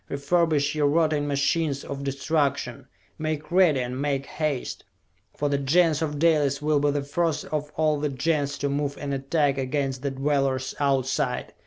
Refurbish 0.09 0.73
your 0.73 0.87
rotting 0.87 1.27
machines 1.27 1.83
of 1.83 2.03
destruction! 2.03 2.87
Make 3.19 3.51
ready, 3.51 3.81
and 3.81 4.01
make 4.01 4.25
haste! 4.25 4.83
For 5.37 5.47
the 5.47 5.59
Gens 5.59 6.01
of 6.01 6.17
Dalis 6.17 6.59
will 6.59 6.79
be 6.79 6.89
the 6.89 7.03
first 7.03 7.45
of 7.45 7.71
all 7.75 7.99
the 7.99 8.09
Gens 8.09 8.57
to 8.57 8.67
move 8.69 8.97
in 8.97 9.13
attack 9.13 9.59
against 9.59 10.01
the 10.01 10.09
Dwellers 10.09 10.73
Outside! 10.79 11.53